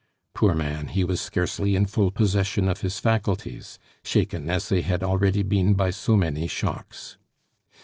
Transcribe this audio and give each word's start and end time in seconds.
Poor 0.33 0.55
man, 0.55 0.87
he 0.87 1.03
was 1.03 1.21
scarcely 1.21 1.75
in 1.75 1.85
full 1.85 2.09
possession 2.09 2.67
of 2.67 2.81
his 2.81 2.97
faculties, 2.97 3.77
shaken 4.03 4.49
as 4.49 4.67
they 4.67 4.81
had 4.81 5.03
already 5.03 5.43
been 5.43 5.75
by 5.75 5.91
so 5.91 6.17
many 6.17 6.47
shocks. 6.47 7.17